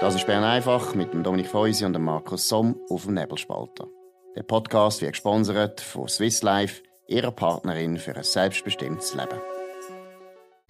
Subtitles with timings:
[0.00, 3.86] Das ist Bern einfach mit dem Dominik Feusi und dem Markus Somm auf dem Nebelspalter.
[4.34, 9.38] Der Podcast wird gesponsert von Swiss Life, ihrer Partnerin für ein selbstbestimmtes Leben.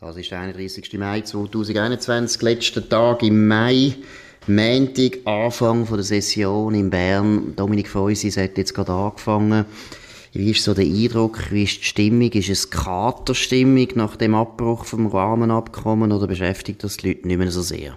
[0.01, 0.99] Das ist der 31.
[0.99, 3.95] Mai 2021, letzter Tag im Mai.
[4.49, 7.55] Montag, Anfang der Session in Bern.
[7.55, 9.65] Dominik Feusi hat jetzt gerade angefangen.
[10.33, 11.53] Wie ist so der Eindruck?
[11.53, 12.33] Wie ist die Stimmung?
[12.33, 17.53] Ist es Katerstimmung nach dem Abbruch vom Rahmenabkommen oder beschäftigt das die Leute nicht mehr
[17.53, 17.97] so sehr?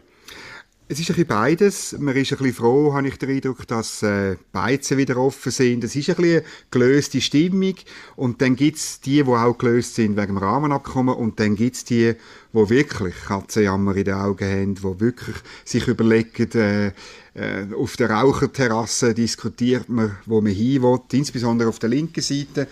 [0.93, 1.95] Es ist ein bisschen beides.
[1.97, 5.83] Man ist ein bisschen froh, habe ich den Eindruck, dass äh, Beizen wieder offen sind.
[5.83, 7.73] Es ist ein bisschen eine gelöste Stimmung.
[8.15, 11.15] Und dann gibt es die, die auch gelöst sind wegen dem Rahmenabkommen.
[11.15, 12.13] Und dann gibt es die,
[12.53, 16.87] die wirklich Katzenjammer in den Augen haben, die wirklich sich überlegen, äh,
[17.33, 22.67] äh, auf der Raucherterrasse diskutiert man, wo man hin will, insbesondere auf der linken Seite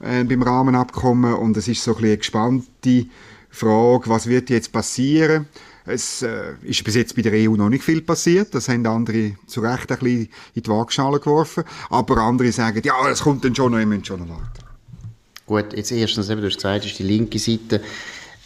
[0.00, 1.34] äh, beim Rahmenabkommen.
[1.34, 3.06] Und es ist so ein bisschen eine gespannte
[3.50, 5.46] Frage, was wird jetzt passieren?
[5.86, 8.54] Es äh, ist bis jetzt bei der EU noch nicht viel passiert.
[8.54, 11.64] Das haben andere zu Recht ein bisschen in die Waagschale geworfen.
[11.90, 14.64] Aber andere sagen, ja, es kommt dann schon noch, wir müssen schon noch warten.
[15.46, 17.80] Gut, jetzt erstens, eben, du hast gesagt, ist die linke Seite.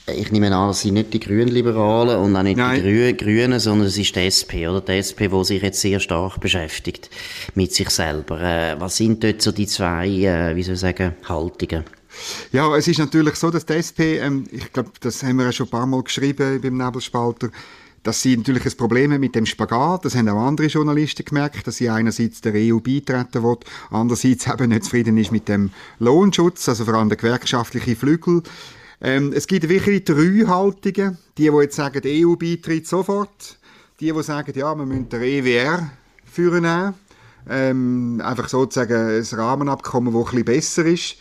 [0.07, 2.83] Ich nehme an, das sind nicht die Grünliberalen und auch nicht Nein.
[2.83, 4.81] die Grünen, sondern es ist die SP, oder?
[4.81, 7.11] Die SP, die sich jetzt sehr stark beschäftigt
[7.55, 8.41] mit sich selber.
[8.41, 11.85] Äh, was sind dort so die zwei, äh, wie soll ich sagen, Haltungen?
[12.53, 15.53] Ja, es ist natürlich so, dass die SP, ähm, ich glaube, das haben wir ja
[15.53, 17.51] schon ein paar Mal geschrieben beim Nebelspalter,
[18.03, 20.05] dass sie natürlich ein Problem mit dem Spagat.
[20.05, 23.59] Das haben auch andere Journalisten gemerkt, dass sie einerseits der EU beitreten will,
[23.91, 28.43] andererseits eben nicht zufrieden ist mit dem Lohnschutz, also vor allem der gewerkschaftliche Flügel.
[29.03, 31.19] Ähm, es gibt wirklich drei Haltungen.
[31.39, 33.59] Die, die jetzt sagen, die EU beitritt sofort.
[33.99, 35.91] Die, die sagen, ja, wir müssen der EWR
[36.25, 36.95] führen.
[37.49, 41.17] Ähm, einfach sozusagen ein Rahmenabkommen, das ein bisschen besser ist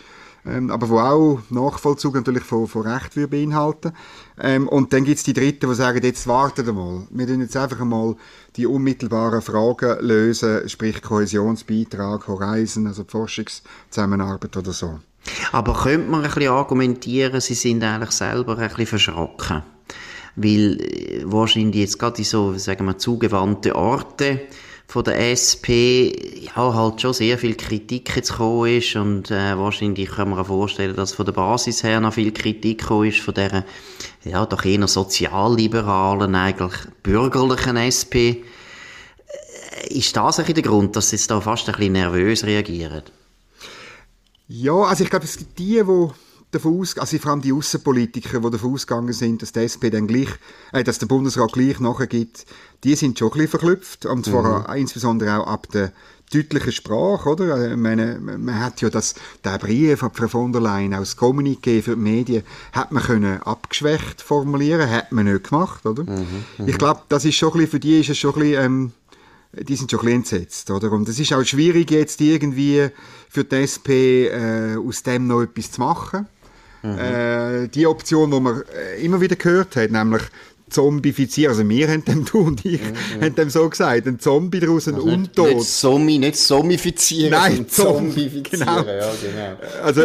[0.45, 3.93] ähm, aber wo auch Nachvollzug natürlich von, von Recht würde beinhalten.
[4.39, 7.07] Ähm, und dann gibt es die Dritten, die sagen, jetzt warten wir mal.
[7.09, 8.15] Wir lösen jetzt einfach einmal
[8.55, 14.99] die unmittelbaren Fragen lösen, sprich Kohäsionsbeitrag, Horizon, also Forschungszusammenarbeit oder so.
[15.51, 19.63] Aber könnte man ein bisschen argumentieren, sie sind eigentlich selber ein bisschen verschrocken?
[20.35, 24.41] Weil äh, wahrscheinlich jetzt gerade in so, sagen wir, zugewandte Orte
[24.89, 26.09] von der SP
[26.41, 30.47] ja, halt schon sehr viel Kritik jetzt gekommen ist und äh, wahrscheinlich kann man auch
[30.47, 33.65] vorstellen, dass von der Basis her noch viel Kritik gekommen ist von der
[34.23, 36.73] ja, doch eher sozialliberalen, eigentlich
[37.03, 38.41] bürgerlichen SP.
[38.41, 43.03] Äh, ist das ein der Grund, dass sie jetzt da fast ein bisschen nervös reagieren?
[44.47, 46.09] Ja, also ich glaube, es gibt die, die
[46.51, 50.07] davon aus, also vor allem die Außenpolitiker, die davon ausgegangen sind, dass die SP dann
[50.07, 50.29] gleich,
[50.71, 52.45] äh, dass der Bundesrat gleich nachgibt,
[52.83, 54.05] die sind schon ein bisschen verklüpft.
[54.05, 54.75] Und zwar mhm.
[54.81, 55.91] insbesondere auch ab der
[56.31, 57.53] deutlichen Sprache, oder?
[57.55, 61.17] Also, ich meine, man hat ja das, der Brief von Frau von der Leyen aus
[61.17, 66.03] Kommuniqué für die Medien, hat man können abgeschwächt formulieren, hat man nicht gemacht, oder?
[66.03, 66.67] Mhm, mhm.
[66.67, 68.91] ich glaube, das ist schon ein bisschen, für die ist es schon ein bisschen, ähm,
[69.53, 70.91] die sind schon ein bisschen entsetzt, oder?
[70.91, 72.89] Und es ist auch schwierig jetzt irgendwie
[73.27, 76.27] für die SP äh, aus dem noch etwas zu machen.
[76.81, 76.97] Mhm.
[76.97, 80.23] Äh, die Option, die man äh, immer wieder gehört hat, nämlich
[80.69, 81.51] zombifizieren.
[81.51, 83.21] Also wir haben dem, du und ich, mhm.
[83.21, 85.47] haben dem so gesagt, ein Zombie daraus, ein also Untot.
[85.47, 88.43] Nicht, nicht, Zombie, nicht zombifizieren, Nein, zombifizieren.
[88.43, 88.77] Genau.
[88.77, 89.83] Ja, genau.
[89.83, 90.03] Also,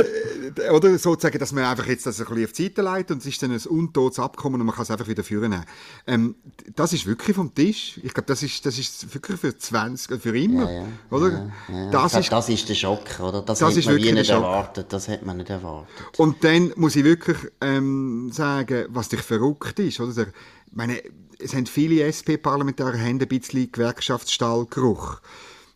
[0.72, 3.26] oder sozusagen, dass man einfach jetzt das ein bisschen auf die Seite leitet und es
[3.26, 5.64] ist dann ein untotes Abkommen und man kann es einfach wieder führen.
[6.06, 6.34] Ähm,
[6.74, 8.00] das ist wirklich vom Tisch.
[8.02, 10.70] Ich glaube, das ist, das ist wirklich für 20, äh, für immer.
[10.70, 10.86] Ja, ja.
[11.10, 11.52] Oder?
[11.68, 13.42] Ja, das, glaub, ist, das ist der Schock, oder?
[13.42, 14.92] Das, das hat man wirklich nicht erwartet.
[14.92, 16.18] Das hat man nicht erwartet.
[16.18, 20.12] Und dann muss ich wirklich ähm, sagen, was dich verrückt ist, oder?
[20.12, 20.26] Der,
[20.72, 21.00] meine,
[21.38, 25.20] es haben viele SP-Parlamentarier ein bisschen Gewerkschaftsstallgeruch.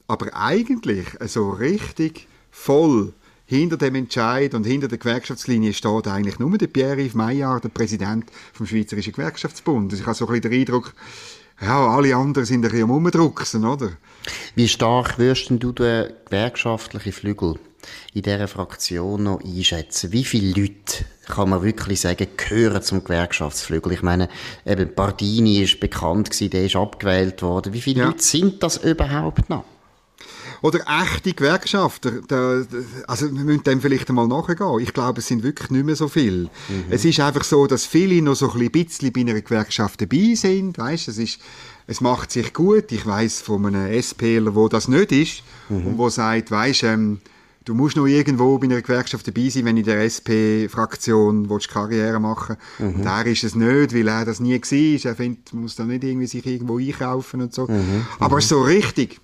[0.07, 3.13] Aber eigentlich, so also richtig voll
[3.49, 8.27] hinter dem Entscheid und hinter der Gewerkschaftslinie steht eigentlich nur der Pierre-Yves Maillard, der Präsident
[8.53, 9.91] vom Schweizerischen Gewerkschaftsbund.
[9.91, 10.93] Also ich habe so ein bisschen den Eindruck,
[11.63, 13.93] ja, alle anderen sind ein bisschen am Umdrucksen, oder?
[14.55, 17.55] Wie stark wirst du den gewerkschaftlichen Flügel
[18.13, 20.13] in dieser Fraktion noch einschätzen?
[20.13, 23.93] Wie viele Leute, kann man wirklich sagen, gehören zum Gewerkschaftsflügel?
[23.93, 24.29] Ich meine,
[24.67, 27.73] eben Bardini ist bekannt gewesen, der ist abgewählt worden.
[27.73, 28.07] Wie viele ja.
[28.09, 29.65] Leute sind das überhaupt noch?
[30.63, 32.21] Oder echte Gewerkschafter.
[32.27, 32.63] Da,
[33.07, 34.81] also wir müssen dem vielleicht einmal nachgehen.
[34.81, 36.51] Ich glaube, es sind wirklich nicht mehr so viele.
[36.69, 36.85] Mhm.
[36.91, 40.79] Es ist einfach so, dass viele noch so ein bisschen bei einer Gewerkschaft dabei sind.
[40.79, 41.39] Weißt, es ist
[41.89, 42.93] es macht sich gut.
[42.93, 45.87] Ich weiß von einem SPler, wo das nicht ist mhm.
[45.87, 47.21] und wo sagt, weißt, ähm,
[47.65, 52.57] du musst noch irgendwo bei einer Gewerkschaft dabei sein, wenn in der SP-Fraktion Karriere machen
[52.79, 52.95] willst.
[52.95, 53.01] Mhm.
[53.01, 55.11] Und er ist es nicht, weil er das nie war.
[55.11, 57.67] Er findet, man muss da nicht irgendwie sich irgendwo einkaufen und so.
[57.67, 58.07] Mhm.
[58.19, 58.43] Aber mhm.
[58.43, 59.19] so richtig,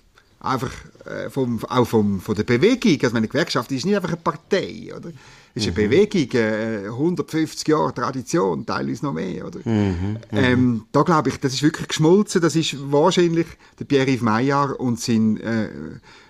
[0.45, 0.71] einfach
[1.05, 4.93] äh, vom, auch vom, von der Bewegung, also meine Gewerkschaft ist nicht einfach eine Partei,
[4.95, 5.11] oder?
[5.55, 5.89] ist eine mhm.
[5.89, 9.59] Bewegung, äh, 150 Jahre Tradition, teilweise noch mehr, oder?
[9.63, 9.73] Mhm.
[9.73, 10.17] mhm.
[10.31, 12.41] Ähm, da glaube ich, das ist wirklich geschmolzen.
[12.41, 13.47] Das ist wahrscheinlich
[13.79, 15.69] der Pierre-Yves Maillard und sein äh,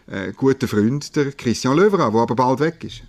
[0.08, 3.02] äh, guter Freund, der Christian Löwera, der aber bald weg ist.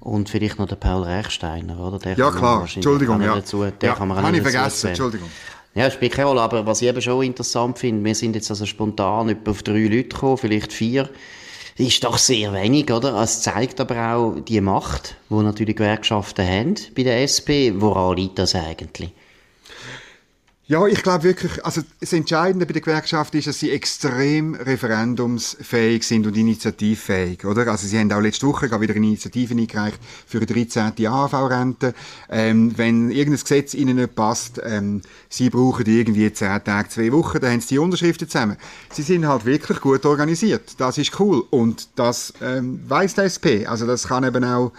[0.00, 1.98] Und vielleicht noch der Paul Rechsteiner, oder?
[1.98, 2.68] Der ja, klar.
[2.74, 3.36] Entschuldigung, ja.
[3.36, 5.30] Dazu, ja, kann man habe ich vergessen, Entschuldigung.
[5.74, 8.66] Ja, spielt keine Rolle, aber was ich eben schon interessant finde, wir sind jetzt also
[8.66, 11.08] spontan etwa auf drei Leute gekommen, vielleicht vier
[11.78, 13.20] ist doch sehr wenig, oder?
[13.22, 17.72] Es zeigt aber auch die Macht, die natürlich Gewerkschaften haben bei der SP.
[17.74, 19.10] Woran liegt das eigentlich?
[20.72, 26.02] Ja, ich glaube wirklich, also das Entscheidende bei der Gewerkschaft ist, dass sie extrem referendumsfähig
[26.02, 27.66] sind und initiativfähig, oder?
[27.66, 30.94] Also sie haben auch letzte Woche wieder eine Initiative eingereicht für eine 13.
[31.06, 31.92] AHV-Rente.
[32.30, 37.40] Ähm, wenn irgendein Gesetz ihnen nicht passt, ähm, sie brauchen irgendwie 10 Tage, zwei Wochen,
[37.40, 38.56] dann haben sie die Unterschriften zusammen.
[38.90, 40.80] Sie sind halt wirklich gut organisiert.
[40.80, 41.44] Das ist cool.
[41.50, 43.66] Und das ähm, weiss der SP.
[43.66, 44.72] Also das kann eben auch,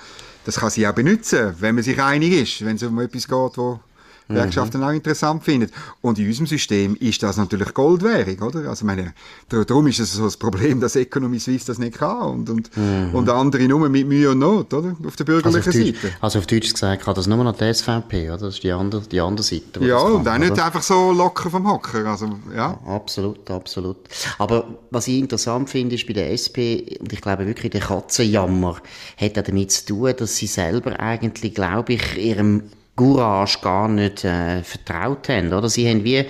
[0.44, 3.58] das kann sie auch benutzen, wenn man sich einig ist, wenn es um etwas geht,
[3.58, 3.80] wo
[4.28, 4.88] Gewerkschaften mhm.
[4.88, 5.72] auch interessant findet.
[6.02, 8.70] Und in unserem System ist das natürlich Goldwährung, oder?
[8.70, 9.14] Also meine,
[9.50, 13.14] darum ist es so das Problem, dass Economy Suisse das nicht kann und, und, mhm.
[13.14, 14.96] und andere nur mit Mühe und Not, oder?
[15.06, 15.92] Auf der bürgerlichen also auf Seite.
[15.92, 18.38] Deutsch, also auf Deutsch gesagt kann das nur noch die SVP, oder?
[18.38, 19.86] Das ist die andere, die andere Seite.
[19.86, 22.56] Ja, und auch nicht einfach so locker vom Hocker, also, ja.
[22.56, 22.80] ja.
[22.86, 23.98] Absolut, absolut.
[24.38, 28.78] Aber was ich interessant finde, ist bei der SP, und ich glaube wirklich, der Katzenjammer
[29.18, 32.64] hat auch damit zu tun, dass sie selber eigentlich, glaube ich, ihrem
[32.96, 35.70] Courage gar nicht äh, vertraut haben, oder?
[35.70, 36.26] Sie haben wie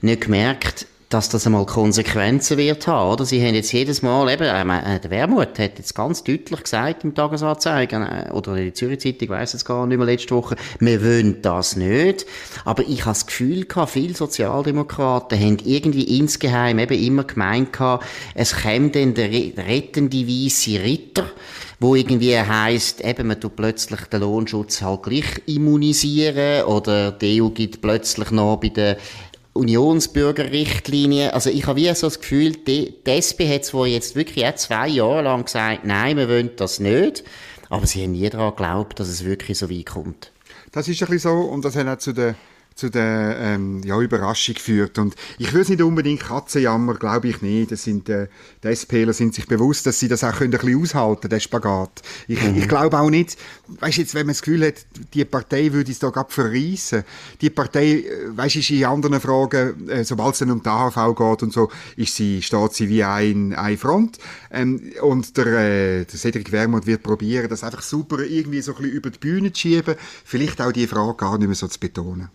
[0.00, 3.24] nicht gemerkt, dass das einmal Konsequenzen wird haben, oder?
[3.24, 7.14] Sie haben jetzt jedes Mal eben, äh, der Wermut hat jetzt ganz deutlich gesagt im
[7.14, 11.02] Tagesanzeigen, äh, oder in der Zürich Zeitung, weiss jetzt gar nicht mehr, letzte Woche, wir
[11.02, 12.26] wollen das nicht.
[12.66, 18.04] Aber ich habe das Gefühl gehabt, viele Sozialdemokraten haben irgendwie insgeheim eben immer gemeint gehabt,
[18.34, 21.24] es käme dann der rettende weiße Ritter,
[21.80, 27.50] wo irgendwie heisst, eben, man tut plötzlich den Lohnschutz halt gleich immunisieren oder die EU
[27.50, 28.96] gibt plötzlich noch bei den
[29.58, 31.34] Unionsbürgerrichtlinie.
[31.34, 34.54] Also ich habe wie so das Gefühl, die, die SP hat zwar jetzt wirklich auch
[34.54, 37.24] zwei Jahre lang gesagt, nein, wir wollen das nicht,
[37.68, 40.32] aber sie haben nie daran geglaubt, dass es wirklich so weit kommt.
[40.72, 42.34] Das ist ein bisschen so und das hat auch zu der
[42.78, 44.98] zu der ähm, ja, Überraschung führt.
[45.00, 47.72] Und ich würde es nicht unbedingt Katzenjammer, glaube ich nicht.
[47.72, 48.28] Das sind, äh,
[48.62, 52.02] die SPler sind sich bewusst, dass sie das auch können ein bisschen aushalten den Spagat.
[52.28, 52.56] Ich, mhm.
[52.56, 53.36] ich glaube auch nicht,
[53.80, 54.74] weißt jetzt, wenn man das Gefühl hat,
[55.12, 57.02] die Partei würde es da gerade verreissen.
[57.40, 61.16] Die Partei, äh, weißt ist in anderen Fragen, äh, sobald es dann um die AHV
[61.16, 64.18] geht und so, ist sie, steht sie wie ein, ein Front.
[64.52, 68.82] Ähm, und der, äh, der Cedric Wermut wird probieren, das einfach super irgendwie so ein
[68.82, 69.96] bisschen über die Bühne zu schieben.
[70.24, 72.28] Vielleicht auch die Frage gar nicht mehr so zu betonen.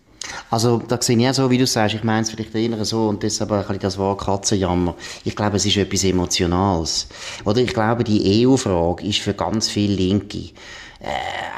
[0.50, 3.08] Also, da sehe ich auch so, wie du sagst, ich meine es vielleicht eher so
[3.08, 4.94] und deshalb ein bisschen das Wort Katzenjammer.
[5.24, 7.08] Ich glaube, es ist etwas Emotionales.
[7.44, 10.50] Oder ich glaube, die EU-Frage ist für ganz viele Linke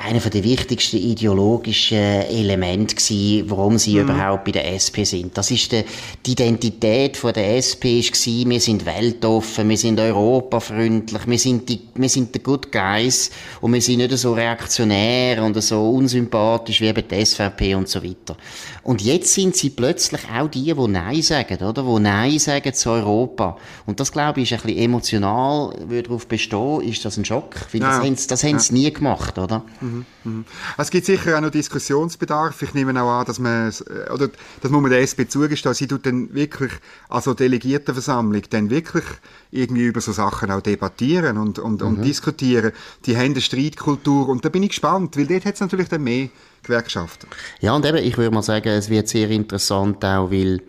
[0.07, 4.03] einer der wichtigsten ideologischen Elemente gewesen, warum sie mhm.
[4.03, 5.37] überhaupt bei der SP sind.
[5.37, 5.85] Das ist die,
[6.25, 11.69] die Identität von der SP ist gewesen, wir sind weltoffen, wir sind europafreundlich, wir sind
[11.69, 16.81] die, wir sind the good guys und wir sind nicht so reaktionär und so unsympathisch
[16.81, 18.37] wie eben die SVP und so weiter.
[18.85, 21.83] Und jetzt sind sie plötzlich auch die, die Nein sagen, oder?
[21.83, 23.57] Die Nein sagen zu Europa.
[23.85, 27.67] Und das, glaube ich, ist ein bisschen emotional, würde darauf bestehen, ist das ein Schock.
[27.73, 27.89] Weil ja.
[27.89, 29.63] das haben sie, das haben sie nie gemacht gemacht, oder?
[29.81, 30.45] Mhm, mhm.
[30.77, 32.63] Es gibt sicher auch noch Diskussionsbedarf.
[32.63, 34.29] Ich nehme auch an, dass man, äh, oder,
[34.61, 36.73] das muss man der SP zugestehen, sie tut dann wirklich,
[37.09, 39.05] also Delegiertenversammlung, dann wirklich
[39.51, 41.87] irgendwie über so Sachen auch debattieren und, und, mhm.
[41.87, 42.73] und diskutieren.
[43.05, 46.03] Die haben eine Streitkultur und da bin ich gespannt, weil dort hat es natürlich dann
[46.03, 46.29] mehr
[46.63, 47.29] Gewerkschaften.
[47.61, 50.61] Ja, und eben, ich würde mal sagen, es wird sehr interessant auch, weil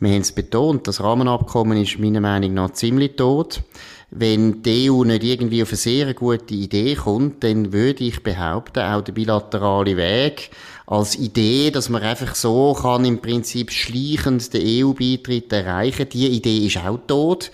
[0.00, 3.62] wir haben es betont, das Rahmenabkommen ist meiner Meinung nach ziemlich tot.
[4.14, 8.80] Wenn die EU nicht irgendwie auf eine sehr gute Idee kommt, dann würde ich behaupten,
[8.80, 10.50] auch der bilaterale Weg
[10.86, 16.66] als Idee, dass man einfach so kann im Prinzip schleichend den EU-Beitritt erreichen, die Idee
[16.66, 17.50] ist auch tot.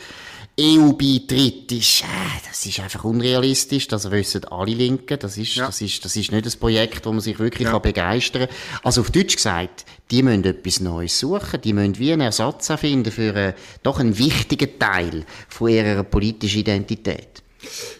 [0.61, 2.07] EU-Beitritt ist, äh,
[2.49, 5.67] das ist einfach unrealistisch, das wissen alle Linken, das ist, ja.
[5.67, 7.73] das ist, das ist nicht ein Projekt, wo man sich wirklich ja.
[7.73, 8.57] kann begeistern kann.
[8.83, 13.13] Also auf Deutsch gesagt, die müssen etwas Neues suchen, die müssen wie einen Ersatz finden
[13.13, 17.43] für einen, doch einen wichtigen Teil von ihrer politischen Identität.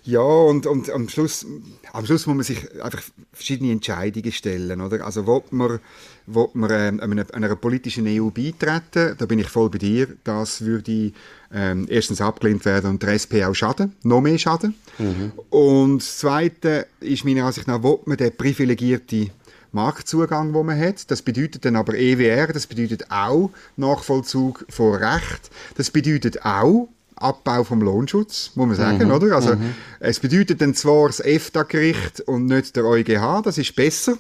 [0.05, 1.47] Ja, und, und am, Schluss,
[1.93, 4.81] am Schluss muss man sich einfach verschiedene Entscheidungen stellen.
[4.81, 5.05] Oder?
[5.05, 5.81] Also, will man,
[6.27, 10.63] will man äh, einer, einer politischen EU beitreten, da bin ich voll bei dir, das
[10.65, 11.13] würde
[11.53, 14.75] ähm, erstens abgelehnt werden und der SP auch schaden, noch mehr schaden.
[14.99, 15.33] Mhm.
[15.51, 19.31] Und das Zweite ist meiner Ansicht nach, will man den privilegierten
[19.73, 21.11] Marktzugang, wo man hat.
[21.11, 25.51] Das bedeutet dann aber EWR, das bedeutet auch Nachvollzug von Recht.
[25.77, 26.89] Das bedeutet auch,
[27.21, 29.11] Abbau vom Lohnschutz, muss man sagen, mhm.
[29.13, 29.35] oder?
[29.35, 29.75] Also, mhm.
[30.01, 34.17] es bedeutet dann zwar das EFTA-Gericht und nicht der EuGH, das ist besser.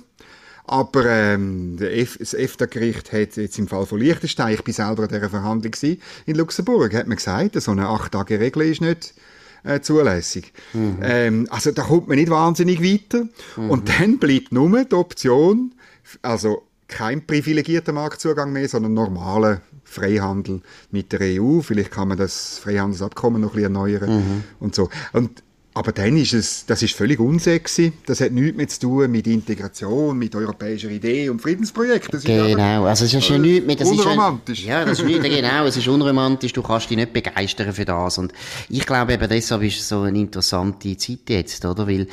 [0.64, 5.31] Aber ähm, das EFTA-Gericht hat jetzt im Fall von Liechtenstein, ich bin selber an dieser
[5.31, 5.73] Verhandlung
[6.26, 9.14] in Luxemburg, hat man gesagt, so eine acht Tage Regel ist nicht
[9.64, 10.52] äh, zulässig.
[10.75, 10.99] Mhm.
[11.02, 13.28] Ähm, also da kommt man nicht wahnsinnig weiter.
[13.57, 13.71] Mhm.
[13.71, 15.75] Und dann bleibt nur die Option,
[16.21, 21.61] also kein privilegierter Marktzugang mehr, sondern normaler Freihandel mit der EU.
[21.61, 24.45] Vielleicht kann man das Freihandelsabkommen noch ein bisschen erneuern mhm.
[24.59, 24.88] und so.
[25.12, 25.42] Und
[25.78, 27.92] aber dann ist es, das ist völlig unsexy.
[28.04, 32.12] Das hat nichts mehr zu tun mit Integration, mit europäischer Idee und Friedensprojekt.
[32.12, 34.61] Das genau, also es ist ja nichts mehr, das unromantisch.
[34.61, 37.73] Ist ja, ja, das ist nicht, genau, es ist unromantisch, du kannst dich nicht begeistern
[37.73, 38.18] für das.
[38.18, 38.32] Und
[38.68, 41.87] ich glaube eben deshalb ist es so eine interessante Zeit jetzt, oder?
[41.87, 42.08] Weil,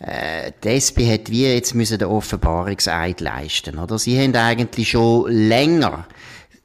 [0.00, 3.96] äh, die SP hat wie jetzt müssen den Offenbarungseid leisten, oder?
[3.96, 6.06] Sie haben eigentlich schon länger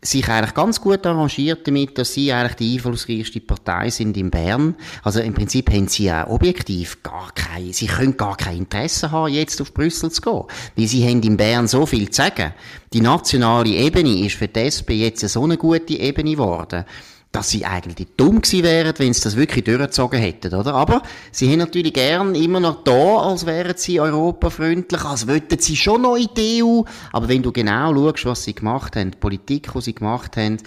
[0.01, 4.75] sich eigentlich ganz gut arrangiert damit, dass sie eigentlich die einflussreichste Partei sind in Bern.
[5.03, 9.34] Also im Prinzip haben sie ja objektiv gar kein, sie können gar kein Interesse haben,
[9.34, 10.44] jetzt auf Brüssel zu gehen.
[10.77, 12.53] Weil sie haben in Bern so viel zu sagen.
[12.94, 16.86] Die nationale Ebene ist für die SP jetzt so eine gute Ebene geworden
[17.32, 20.74] dass sie eigentlich dumm gewesen wären, wenn sie das wirklich durchgezogen hätten, oder?
[20.74, 25.76] Aber sie haben natürlich gern immer noch da, als wären sie europafreundlich, als wollten sie
[25.76, 26.82] schon noch in die EU.
[27.12, 30.58] Aber wenn du genau schaust, was sie gemacht haben, die Politik, die sie gemacht haben,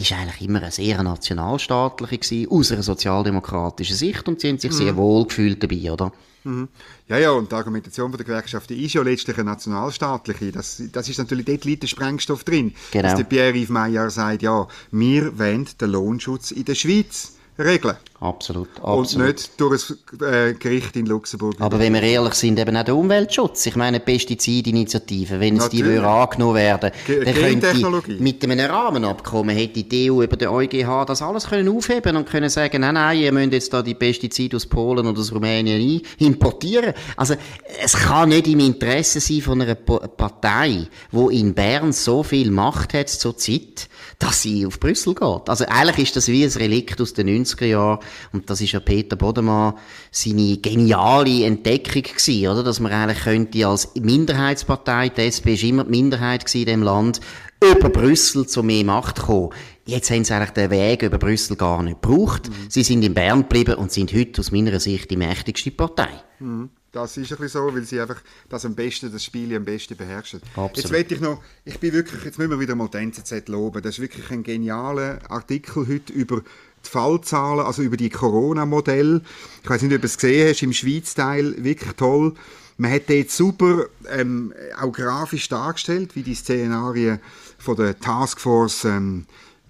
[0.00, 4.72] ist eigentlich immer eine sehr nationalstaatliche gewesen, aus einer sozialdemokratischen Sicht und sie haben sich
[4.72, 4.76] mhm.
[4.76, 6.12] sehr wohl gefühlt dabei, oder?
[6.44, 6.68] Mhm.
[7.08, 10.52] Ja, ja, und die Argumentation der Gewerkschaften ist ja letztlich eine nationalstaatliche.
[10.52, 12.74] Das, das ist natürlich, dort liegt der Sprengstoff drin.
[12.90, 13.02] Genau.
[13.02, 17.96] Dass der Pierre-Yves Meyer sagt, ja, wir wollen den Lohnschutz in der Schweiz regeln.
[18.20, 19.14] Absolut, absolut.
[19.14, 21.54] Und nicht durch ein äh, Gericht in Luxemburg.
[21.60, 23.66] Aber wenn wir ehrlich sind, eben auch der Umweltschutz.
[23.66, 29.84] Ich meine, Pestizidinitiative, wenn es die angenommen werden, Ge dann könnte mit einem Rahmenabkommen hätte
[29.84, 33.32] die EU über den EuGH das alles können aufheben und können sagen, nein, nein, ihr
[33.32, 36.94] müsst jetzt da die Pestizide aus Polen oder aus Rumänien importieren.
[37.16, 37.36] Also,
[37.80, 42.94] es kann nicht im Interesse sein von einer Partei, die in Bern so viel Macht
[42.94, 45.48] hat zur Zeit, dass sie auf Brüssel geht.
[45.48, 48.00] Also eigentlich ist das wie ein Relikt aus den 90er Jahren
[48.32, 49.74] und das ist ja Peter Bodemann
[50.10, 52.62] seine geniale Entdeckung gewesen, oder?
[52.62, 57.20] Dass man eigentlich könnte als Minderheitspartei, die SP ist immer die Minderheit in dem Land,
[57.62, 59.50] über Brüssel zu mehr Macht kommen.
[59.84, 62.48] Jetzt haben sie eigentlich den Weg über Brüssel gar nicht gebraucht.
[62.48, 62.54] Mhm.
[62.68, 66.10] Sie sind in Bern geblieben und sind heute aus meiner Sicht die mächtigste Partei.
[66.38, 66.70] Mhm.
[66.92, 69.96] Das ist ein bisschen so, weil sie einfach das am besten, das Spiel am besten
[69.96, 70.40] beherrschen.
[70.56, 70.76] Absolut.
[70.76, 73.82] Jetzt will ich noch, ich bin wirklich, jetzt müssen wir wieder mal die NZZ loben.
[73.82, 76.42] Das ist wirklich ein genialer Artikel heute über
[76.88, 79.22] die Fallzahlen, also über die Corona-Modelle.
[79.62, 82.34] Ich weiß nicht, ob du es gesehen hast, im Schweiz-Teil, wirklich toll.
[82.76, 87.20] Man hat jetzt super ähm, auch grafisch dargestellt, wie die Szenarien
[87.58, 89.26] von der Taskforce ähm,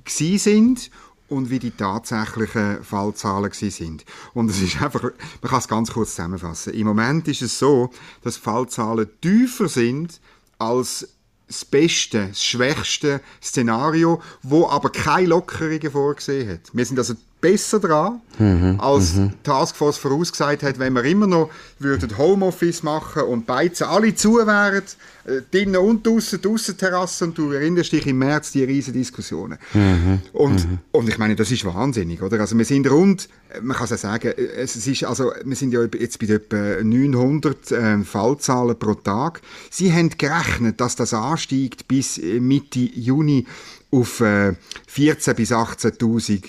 [0.06, 0.90] sind
[1.28, 4.04] und wie die tatsächlichen Fallzahlen sind.
[4.34, 6.74] Und es ist einfach, man kann es ganz kurz zusammenfassen.
[6.74, 7.90] Im Moment ist es so,
[8.22, 10.20] dass Fallzahlen tiefer sind
[10.58, 11.08] als
[11.48, 16.60] das beste, das schwächste Szenario, wo aber keine Lockerungen vorgesehen hat.
[16.72, 19.32] Wir sind also besser dran, mhm, als mhm.
[19.42, 24.82] Taskforce vorausgesagt hat, wenn wir immer noch würden Homeoffice machen und Beizen alle zu wären,
[25.24, 29.58] äh, drinnen und draussen, draussen Terrasse und du erinnerst dich im März die riesen Diskussionen.
[29.72, 30.78] Mhm, und, mhm.
[30.90, 32.40] und ich meine, das ist wahnsinnig, oder?
[32.40, 33.28] Also wir sind rund,
[33.62, 37.70] man kann es ja sagen, es ist, also wir sind ja jetzt bei etwa 900
[37.70, 39.42] äh, Fallzahlen pro Tag.
[39.70, 43.46] Sie haben gerechnet, dass das ansteigt bis Mitte Juni
[43.90, 44.54] auf äh,
[44.92, 46.42] 14.000 bis 18.000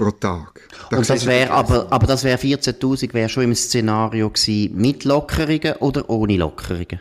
[0.00, 0.62] pro Tag.
[0.88, 5.04] Da und das wäre, aber, aber das wäre 14.000 wäre schon im Szenario gewesen, mit
[5.04, 7.00] Lockerungen oder ohne Lockerungen?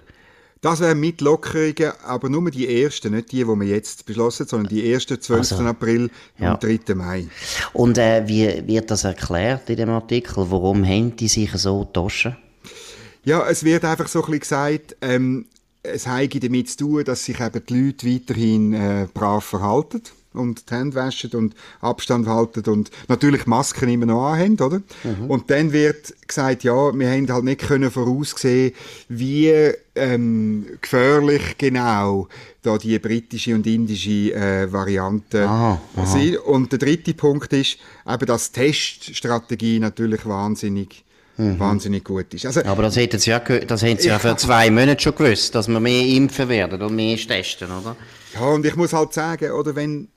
[0.59, 4.49] Das wären mit Lockerungen, aber nur die ersten, nicht die, die wir jetzt beschlossen haben,
[4.49, 5.39] sondern die ersten 12.
[5.39, 6.53] Also, April ja.
[6.53, 6.93] und 3.
[6.95, 7.27] Mai.
[7.71, 10.51] Und äh, wie wird das erklärt in dem Artikel?
[10.51, 12.27] Warum haben die sich so getauscht?
[13.23, 15.45] Ja, es wird einfach so ein bisschen gesagt, ähm,
[15.83, 20.01] es habe damit zu tun, dass sich eben die Leute weiterhin äh, brav verhalten
[20.33, 24.81] und die Hände waschen und Abstand halten und natürlich Masken immer noch anhaben, oder?
[25.03, 25.29] Mhm.
[25.29, 28.73] Und dann wird gesagt, ja, wir haben halt nicht können voraussehen,
[29.07, 29.51] wie
[29.95, 32.27] ähm, gefährlich genau
[32.61, 36.05] da die britische und indische äh, Variante aha, aha.
[36.05, 36.37] sind.
[36.37, 41.03] Und der dritte Punkt ist eben, dass Teststrategie natürlich wahnsinnig
[41.39, 41.57] Mhm.
[41.57, 42.45] wahnsinnig gut ist.
[42.45, 45.55] Also, Aber das hätten Sie ja, das hätten Sie ja vor zwei Monaten schon gewusst,
[45.55, 47.95] dass wir mehr impfen werden und mehr testen, oder?
[48.33, 50.09] Ja, und ich muss halt sagen, oder wenn,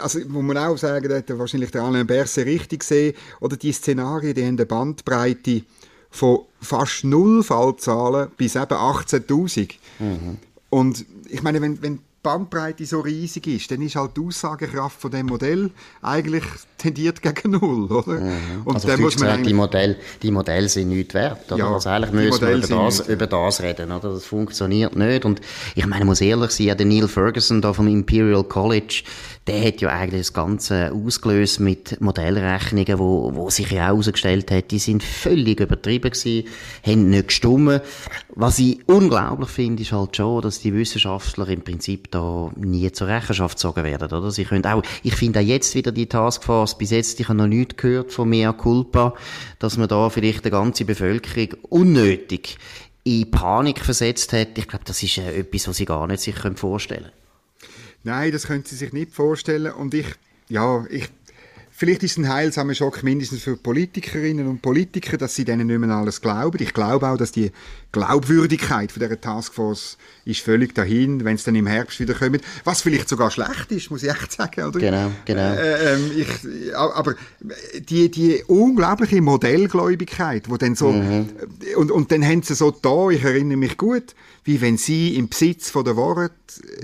[0.00, 3.70] also muss man auch sagen, da hat wahrscheinlich der Alain Berset richtig gesehen, oder die
[3.70, 5.62] Szenarien, die haben eine Bandbreite
[6.10, 9.74] von fast null Fallzahlen bis eben 18'000.
[9.98, 10.38] Mhm.
[10.70, 15.12] Und ich meine, wenn, wenn Bandbreite so riesig ist, dann ist halt die Aussagekraft von
[15.12, 15.70] dem Modell
[16.02, 16.42] eigentlich
[16.76, 18.14] tendiert gegen null, oder?
[18.14, 18.62] Mhm.
[18.64, 21.58] Und also dann muss man die Modelle, die Modelle sind nicht wert, oder?
[21.58, 24.12] Ja, also eigentlich müssen wir über das, über das reden, oder?
[24.12, 25.24] Das funktioniert nicht.
[25.24, 25.40] Und
[25.76, 29.04] ich meine, muss ehrlich sein, der Neil Ferguson da vom Imperial College,
[29.46, 34.80] der hat ja eigentlich das Ganze ausgelöst mit Modellrechnungen, wo, wo sich herausgestellt hat, die
[34.80, 36.48] sind völlig übertrieben gewesen,
[36.84, 37.80] haben nicht gestummen.
[38.34, 43.06] Was ich unglaublich finde, ist halt schon, dass die Wissenschaftler im Prinzip da nie zur
[43.06, 44.30] Rechenschaft gezogen werden, oder?
[44.32, 47.46] Sie können auch, ich finde auch jetzt wieder die Taskforce, bis jetzt, ich habe noch
[47.46, 49.14] nichts gehört von Mea Culpa,
[49.60, 52.58] dass man da vielleicht die ganze Bevölkerung unnötig
[53.04, 54.58] in Panik versetzt hat.
[54.58, 57.25] Ich glaube, das ist äh, etwas, was sie gar nicht sich vorstellen können.
[58.06, 59.72] Nein, das können Sie sich nicht vorstellen.
[59.72, 60.06] Und ich,
[60.48, 61.08] ja, ich,
[61.76, 65.78] vielleicht ist es ein heilsamer Schock mindestens für Politikerinnen und Politiker, dass sie denen nicht
[65.78, 66.56] mehr alles glauben.
[66.62, 67.52] Ich glaube auch, dass die
[67.92, 72.40] Glaubwürdigkeit von dieser Taskforce ist völlig dahin, wenn es dann im Herbst wieder kommt.
[72.64, 74.64] Was vielleicht sogar schlecht ist, muss ich echt sagen.
[74.64, 74.80] Oder?
[74.80, 75.54] Genau, genau.
[75.54, 77.14] Äh, ähm, ich, aber
[77.78, 81.28] die, die unglaubliche Modellgläubigkeit, wo dann so mhm.
[81.76, 84.14] und, und dann haben sie so da, ich erinnere mich gut,
[84.44, 86.34] wie wenn sie im Besitz von der Worte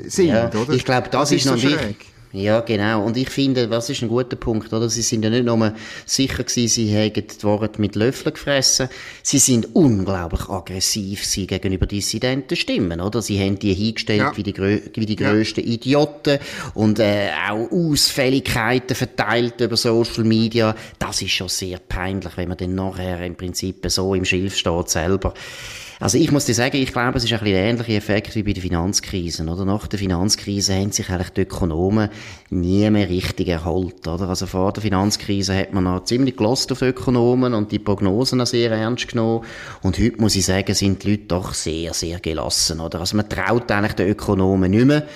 [0.06, 0.74] sind, ja, oder?
[0.74, 2.11] Ich glaube, das, das, ist, noch so wichtig.
[2.32, 3.04] Ja, genau.
[3.04, 4.88] Und ich finde, was ist ein guter Punkt, oder?
[4.88, 5.74] Sie sind ja nicht nur
[6.06, 8.88] sicher gewesen, sie hätten die Worte mit Löffeln gefressen.
[9.22, 13.20] Sie sind unglaublich aggressiv sie gegenüber dissidenten Stimmen, oder?
[13.20, 14.36] Sie haben die hingestellt ja.
[14.36, 15.74] wie die, wie die grössten ja.
[15.74, 16.38] Idioten
[16.72, 20.74] und, äh, auch Ausfälligkeiten verteilt über Social Media.
[20.98, 24.88] Das ist schon sehr peinlich, wenn man dann nachher im Prinzip so im Schilf steht
[24.88, 25.34] selber.
[26.02, 28.42] Also ich muss dir sagen, ich glaube, es ist ein bisschen der ähnliche Effekt wie
[28.42, 29.44] bei der Finanzkrise.
[29.44, 29.64] Oder?
[29.64, 32.08] Nach der Finanzkrise haben sich eigentlich die Ökonomen
[32.50, 34.08] nie mehr richtig erholt.
[34.08, 34.28] Oder?
[34.28, 38.48] Also vor der Finanzkrise hat man noch ziemlich gelost auf Ökonomen und die Prognosen noch
[38.48, 39.44] sehr ernst genommen.
[39.82, 42.80] Und heute muss ich sagen, sind die Leute doch sehr, sehr gelassen.
[42.80, 42.98] Oder?
[42.98, 45.06] Also man traut eigentlich den Ökonomen nicht mehr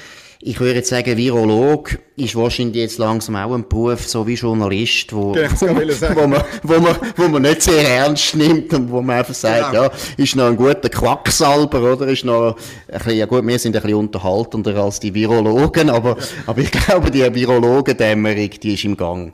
[0.40, 5.12] ich würde jetzt sagen, Virolog ist wahrscheinlich jetzt langsam auch ein Beruf, so wie Journalist,
[5.12, 9.18] wo, wo, wo, man, wo, man, wo man nicht sehr ernst nimmt und wo man
[9.18, 9.84] einfach sagt, genau.
[9.84, 12.08] ja, ist noch ein guter Quacksalber, oder?
[12.08, 12.56] Ist noch
[12.88, 16.16] ein bisschen, ja gut, wir sind ein bisschen unterhaltender als die Virologen, aber,
[16.46, 19.32] aber ich glaube, die Virologendämmerung, die ist im Gang.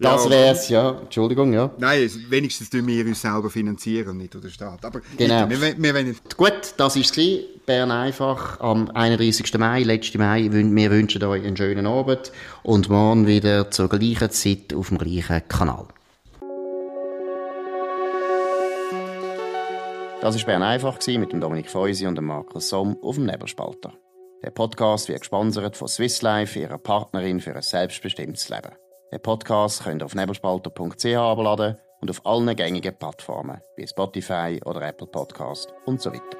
[0.00, 1.00] Das ja, wär's, ja.
[1.00, 1.70] Entschuldigung, ja.
[1.78, 4.84] Nein, wenigstens tun wir uns selber finanzieren nicht der Staat.
[4.84, 5.50] Aber genau.
[5.50, 7.12] wir, wir, wir Gut, das war es.
[7.68, 9.58] Bern einfach am 31.
[9.58, 10.48] Mai, letzten Mai.
[10.50, 15.46] Wir wünschen euch einen schönen Abend und morgen wieder zur gleichen Zeit auf dem gleichen
[15.48, 15.84] Kanal.
[20.22, 23.92] Das war Bern einfach mit Dominik Feusi und Markus Somm auf dem Nebelspalter.
[24.42, 28.72] Der Podcast wird gesponsert von Swiss Life, ihrer Partnerin für ein selbstbestimmtes Leben.
[29.12, 34.80] Den Podcast könnt ihr auf nebelspalter.ch abladen und auf allen gängigen Plattformen wie Spotify oder
[34.88, 36.38] Apple Podcast und so weiter.